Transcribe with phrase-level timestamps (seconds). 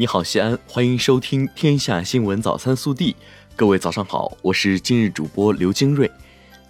[0.00, 3.12] 你好，西安，欢迎收听《天下新闻早餐速递》。
[3.54, 6.10] 各位早上好，我是今日主播刘金瑞。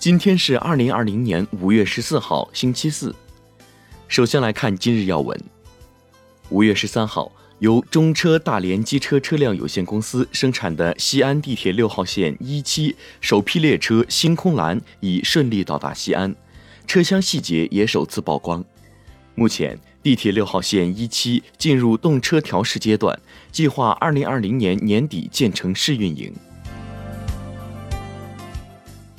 [0.01, 3.15] 今天是二零二零年五月十四号，星期四。
[4.09, 5.41] 首先来看今日要闻。
[6.49, 7.31] 五月十三号，
[7.61, 16.35] 由中车大连机车车辆有限公司生产的西安地铁六号线一期首批列车“星空蓝”已顺利到达西安，
[16.85, 18.65] 车厢细节也首次曝光。
[19.35, 19.79] 目前。
[20.03, 23.21] 地铁六号线一期进入动车调试阶段，
[23.53, 26.33] 计划二零二零年年底建成试运营。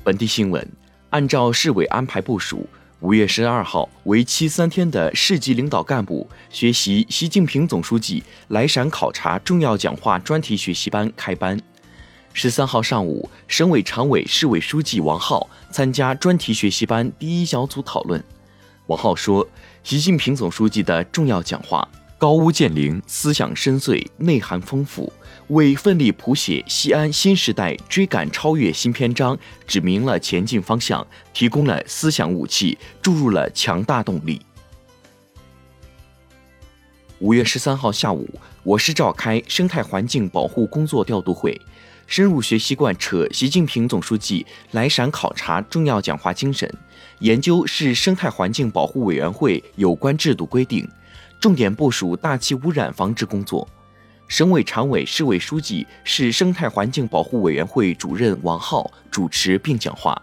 [0.04, 0.68] 本地新闻：
[1.12, 2.68] 按照市委安排部署，
[3.02, 11.62] 五月十二号为期三天的市级领导干部学习习近平总书记来陕考察重要讲话专题学习班开班。
[12.34, 18.24] 十三号上午，省委常委、市委书记王浩参加专题学习班第一小组讨论。
[18.88, 19.48] 王浩说。
[19.84, 21.88] 习近平总书记的重要讲话
[22.20, 25.12] 高屋建瓴，思想深邃，内涵丰富，
[25.48, 34.40] 为奋力谱写西安新时代追赶超越新篇章指明了前进方向，提供了思想武器，注入了强大动力。
[37.18, 38.30] 五月十三号下午，
[38.62, 41.60] 我市召开生态环境保护工作调度会。
[42.08, 46.70] 深入学习贯彻习近平总书记来陕考察重要讲话精神，
[47.20, 50.86] 研究市生态环境保护委员会有关制度规定，
[51.40, 53.66] 重点部署大气污染防治工作。
[54.28, 60.22] 省委常委、市委书记、市生态环境保护委员会主任王浩主持并讲话，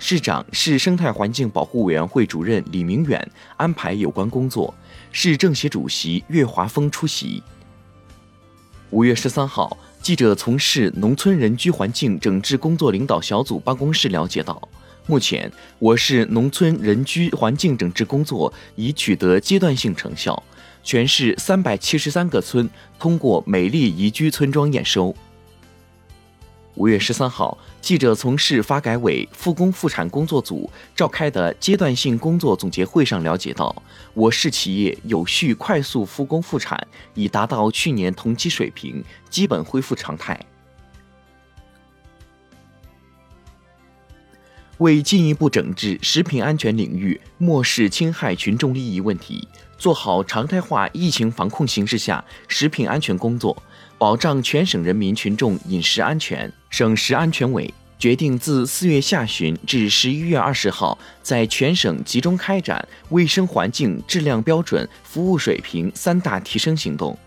[0.00, 4.74] 市长、市生态环境保护委员会主任李明远安排有关工作，
[5.12, 7.40] 市政协主席岳华峰出席。
[8.90, 9.76] 五月十三号。
[10.08, 14.58] 记者从市农村人居环境整治工作领导小组办公室了解到，
[15.04, 20.42] 目前我市农村人居环境整治工作已取得阶段性成效，
[20.82, 22.66] 全市三百七十三个村
[22.98, 25.14] 通过美丽宜居村庄验收。
[26.78, 33.74] 五月十三号，记者从市发改委复工复产工作组召开的阶段性工作总结会上了解到，
[34.14, 36.80] 我市企业有序快速复工复产，
[37.14, 40.38] 已达到去年同期水平，基本恢复常态。
[44.78, 49.46] 为进一步整治食品安全领域漠视侵害群众利益问题，
[49.76, 53.60] 做好常态化疫情防控形势下食品安全工作。
[53.98, 67.18] 保障全省人民群众饮食安全，省食安全委决定自四月下旬至十一月二十号，在全省集中开展卫生环境质量标准、服务水平三大提升行动。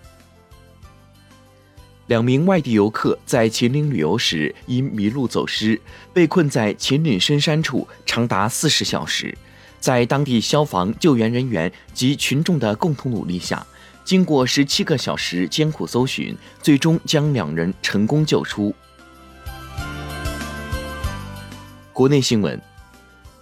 [2.08, 5.80] 两名外地游客在秦岭旅游时因迷路走失，
[6.12, 9.38] 被困在秦岭深山处长达四十小时，
[9.80, 13.66] 在当地消防救援人员及群众的共同努力下。
[14.04, 18.74] 经过十七个小时艰苦搜寻，最终将两人成功救出。
[21.94, 22.60] 国内新闻：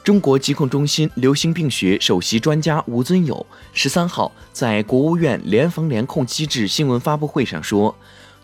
[0.03, 3.43] 中国疾控中心流行病学首席专家吴尊友
[3.73, 7.95] 十三号在国务院联防联控机制新闻发布会上说，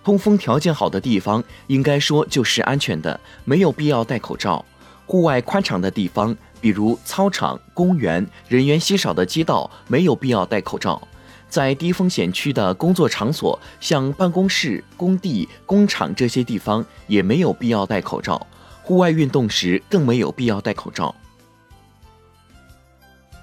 [0.06, 4.64] 通风条件好的地方应该说就是安全的，没有必要戴口罩；
[5.08, 11.02] 户外宽敞的地方，比如操场、公园、人员稀少的街道，没有必要戴口罩。
[11.50, 18.46] 在低风险区的工作场所，像办公室、工地、工厂这些地方，也没有必要戴口罩。
[18.84, 21.16] 户外运动时更没有必要戴口罩。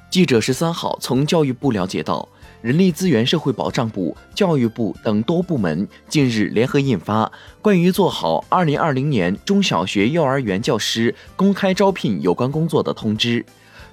[0.08, 2.28] 记者十三号从教育部了解到，
[2.62, 7.26] 人力资源社会保障部、教育部等多部门近日联合印发
[7.60, 13.40] 《关于做好二零二零年中小学、幼儿园教师公开招聘有关工作的通知》，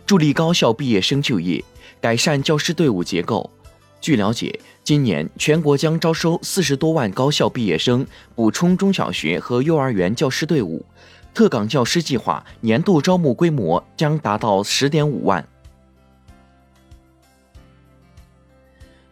[0.05, 1.63] 助力高校毕业生就业，
[1.99, 3.49] 改善教师队伍结构。
[3.99, 8.05] 据了解，今年全国将招收四十多万高校毕业生，
[8.35, 10.85] 补充中小学和幼儿园教师队伍。
[11.33, 15.43] 特岗教师计划年度招募规模将达到十点五万。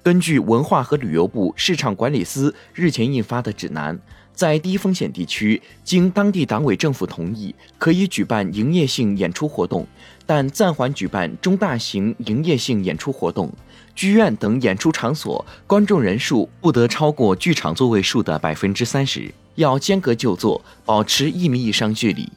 [0.07, 3.99] 根据文化和旅游部市场管理司日前印发的指南。
[4.33, 9.85] 在低风险地区，经当地党委政府同意，可以举办营业性演出活动，
[10.25, 13.51] 但暂缓举办中大型营业性演出活动。
[13.93, 22.31] 剧院等演出场所观众人数不得超过剧场座位数的百分之三十，要间隔就座，保持一米以上距离。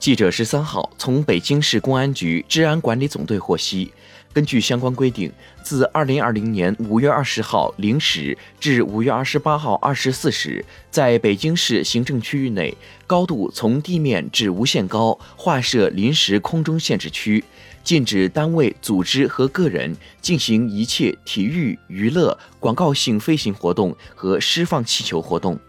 [0.00, 3.92] 记者十三号从北京市公安局治安管理总队获悉。
[4.32, 5.30] 根据相关规定，
[5.62, 12.74] 自二零二零年五月二十号零时至五月二十八号二十四时，在北京市行政区域内，
[13.06, 17.44] 高度从地面至无限高划设临时空中限制区，
[17.84, 25.60] 禁止单位、组织和个人进行一切体育、娱乐、广告性飞行活动和释放气球活动。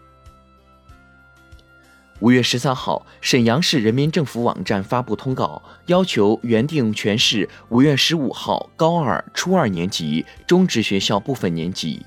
[2.22, 12.00] 五月十三号，沈阳市人民政府网站发布通告，要求原定全市五月十五号高二、初二年级中职学校部分年级，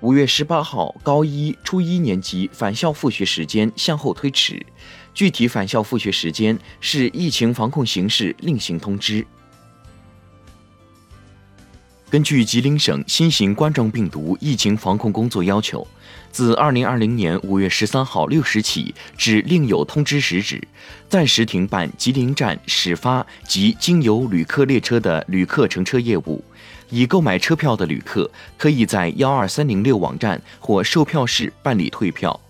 [0.00, 4.60] 五月十八号高一、初一年级返校复学时间向后推迟，
[5.14, 9.24] 具体返校复学时间视疫情防控形势另行通知。
[12.10, 15.86] 根据吉林省新型冠状病毒疫情防控工作要求，
[16.32, 20.60] 自二零二零年五月十三号六时起至另有通知时止，
[21.08, 26.44] 暂时停办吉林站始发及经由旅客列车的旅客乘车业务。
[26.88, 28.28] 已购买车票的旅客，
[28.58, 32.40] 可以在幺二三零六网站或售票室办理退票。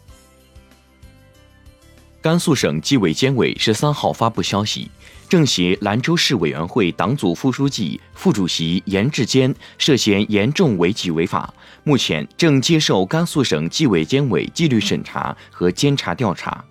[2.22, 4.90] 甘肃省纪委监委十三号发布消息。
[5.30, 11.54] 政协兰州市委员会党组副书记、副主席严志坚涉嫌严重违纪违法，
[11.84, 16.64] 目前正接受甘肃省纪委监委纪律审查和监察调查。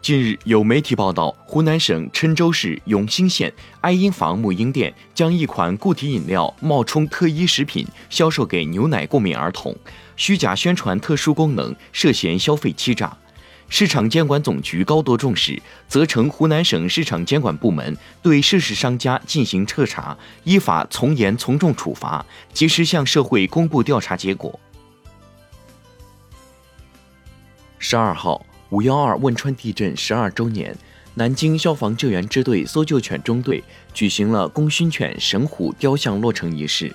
[0.00, 9.76] 近日，有媒体报道，湖南省郴州市永兴县爱婴坊母婴店将一款固体饮料冒充特一食品销售给牛奶过敏儿童，
[10.14, 13.18] 虚假宣传特殊功能，涉嫌消费欺诈。
[13.68, 24.58] 市场监管总局高度重视，责成湖南省市场监管部门对涉事商家进行彻查，依法从严从重处罚，及时向社会公布调查结果。
[27.78, 30.74] 十二号，五幺二汶川地震十二周年，
[31.14, 36.94] 南京消防救援支队搜救犬中队举行了功勋犬神虎雕像落成仪式。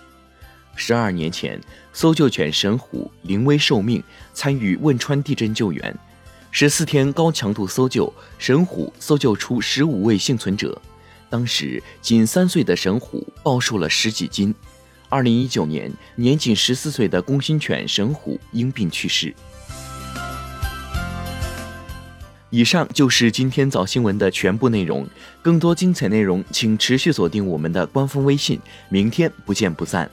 [0.75, 1.59] 十二年前，
[1.91, 4.01] 搜救犬神虎临危受命，
[4.33, 5.95] 参与汶川地震救援。
[6.53, 10.79] 十四天高强度搜救，神虎搜救出十五位幸存者。
[11.29, 14.53] 当时仅三岁的神虎暴瘦了十几斤。
[15.07, 19.33] 二零一九年，年仅十四岁的公心犬神虎因病去世。
[22.49, 25.07] 以上就是今天早新闻的全部内容。
[25.41, 28.59] 更多精彩内容，请持续锁定我们的官方微信。
[28.89, 30.11] 明天不见不散。